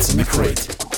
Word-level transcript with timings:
Let's 0.00 0.14
Make 0.14 0.28
Great. 0.28 0.89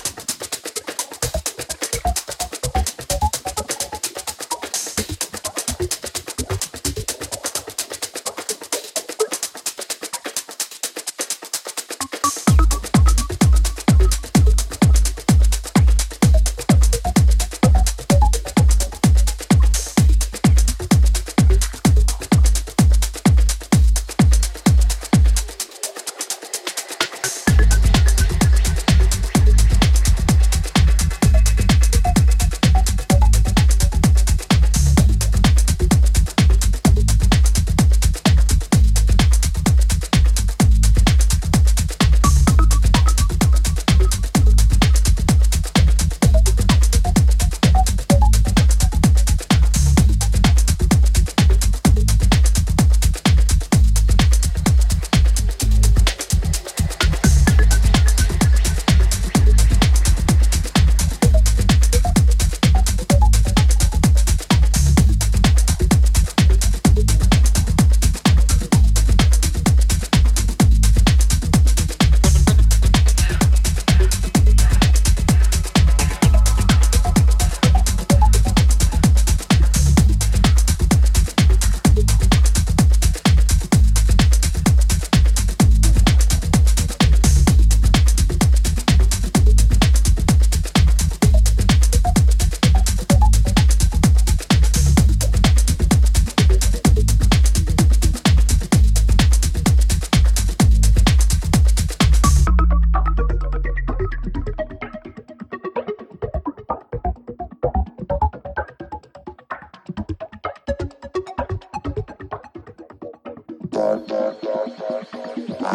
I 113.82 113.88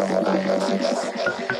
am 0.02 0.24
a 0.24 0.32
musician. 0.42 1.57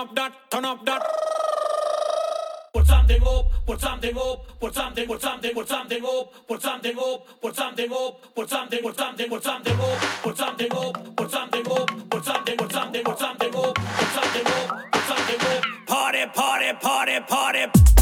up 0.00 0.14
that, 0.14 0.32
turn 0.50 0.64
up 0.64 0.84
that. 0.86 1.02
Put 2.72 2.86
something 2.86 3.22
up, 3.22 3.66
put 3.66 3.80
something 3.80 4.16
up, 4.16 4.60
put 4.60 4.74
something, 4.74 5.06
put 5.06 5.20
something, 5.20 5.52
put 5.52 5.68
something 5.68 6.04
up, 6.04 6.48
put 6.48 6.62
something 6.62 6.96
up, 6.98 7.40
put 7.42 7.54
something 7.54 7.92
up, 7.92 8.34
put 8.34 8.48
something, 8.48 8.82
put 8.82 8.96
something, 8.96 9.28
put 9.28 9.42
something 9.44 9.78
up, 9.78 10.00
put 10.22 10.36
something 10.38 10.72
up, 10.72 11.16
put 11.16 11.30
something 11.30 11.66
up, 11.70 12.10
put 12.10 12.24
something, 12.24 12.56
put 12.56 12.72
something, 12.72 13.04
put 13.04 13.18
something 13.18 13.54
up, 13.54 13.74
put 13.74 14.08
something 14.16 14.46
up, 14.46 14.92
put 14.92 15.02
something 15.10 15.40
up. 15.52 15.64
Party, 15.86 16.24
party, 16.32 16.72
party, 16.80 17.20
party. 17.28 17.99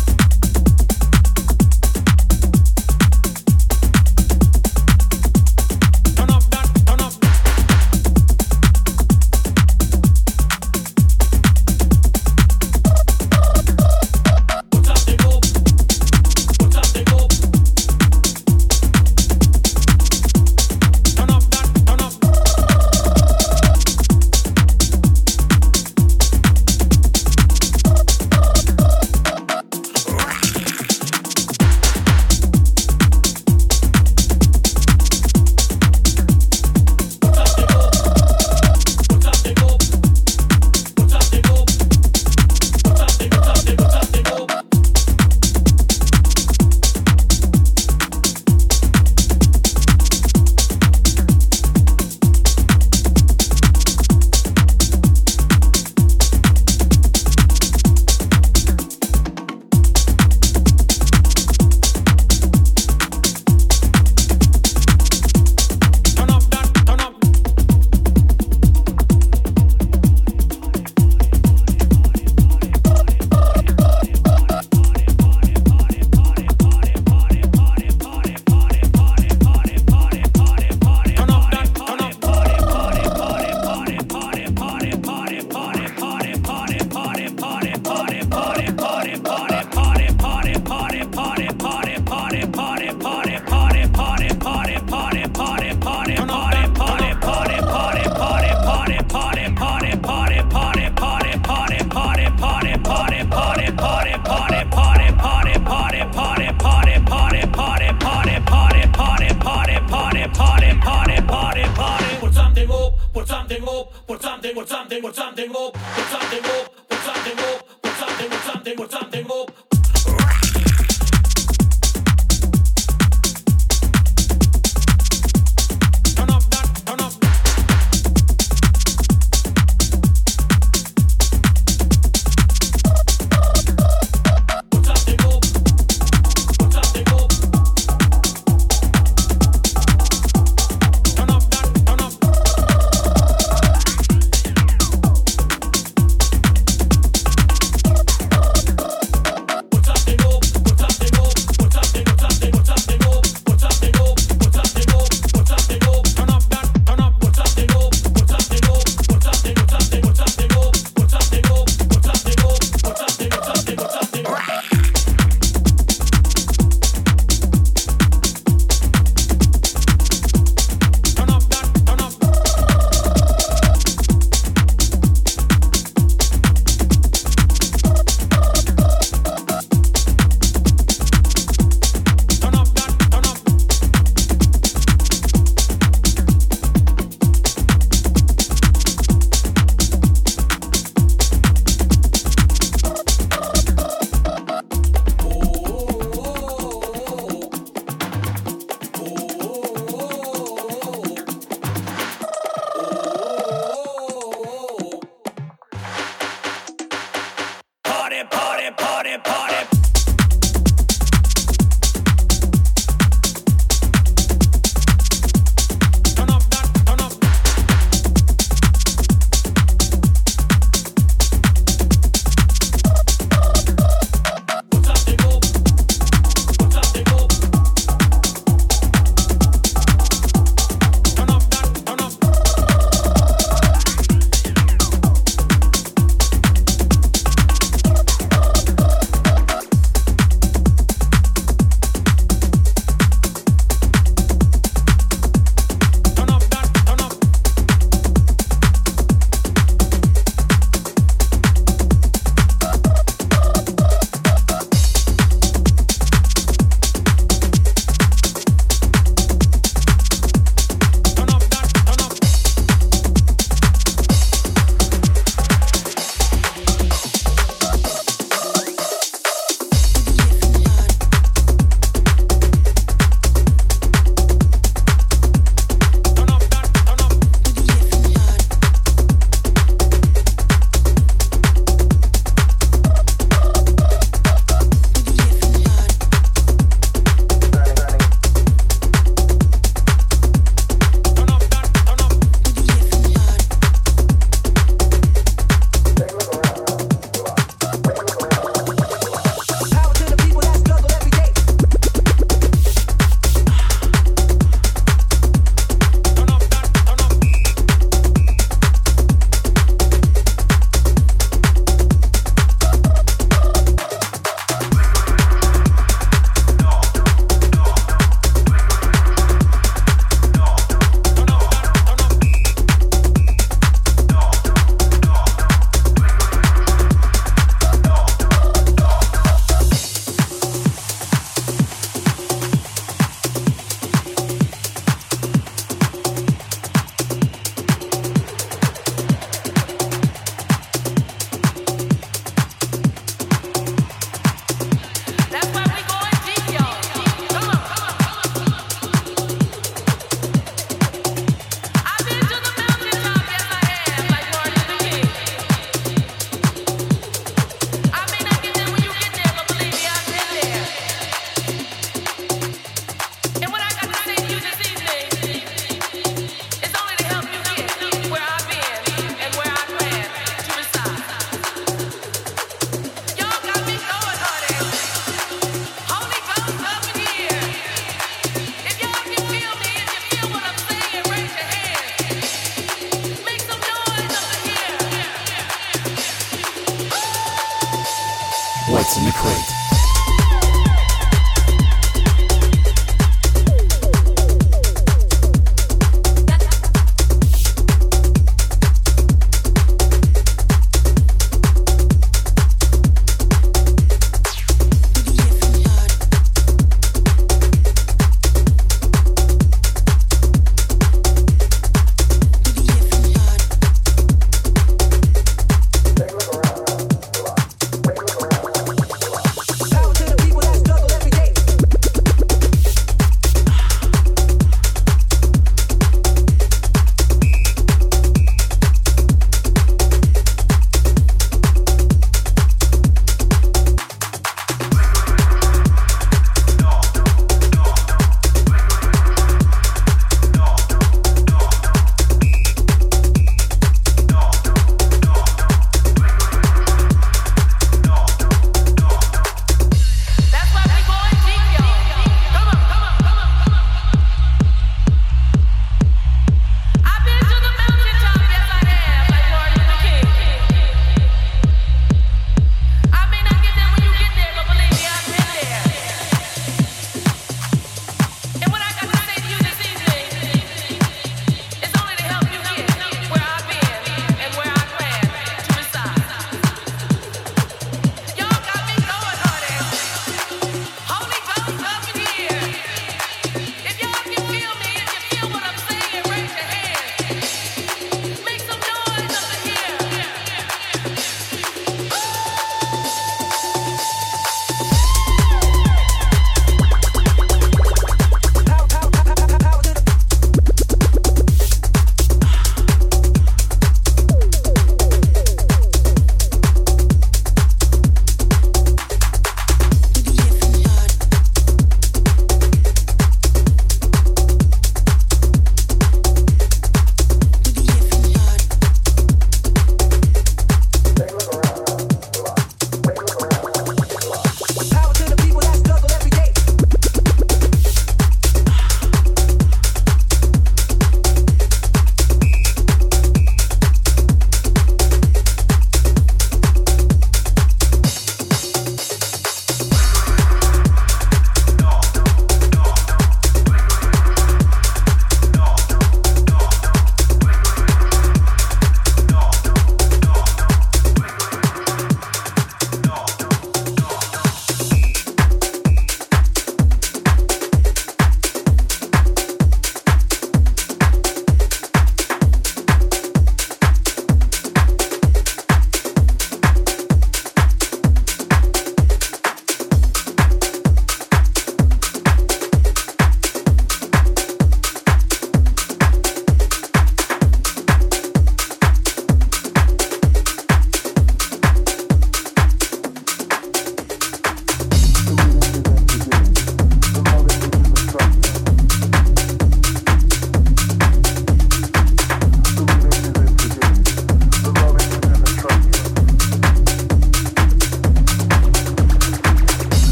something, 114.89 115.03
what's 115.03 115.19
something 115.19 115.53
more, 115.53 115.71
what's 115.71 116.11
something 116.11 116.48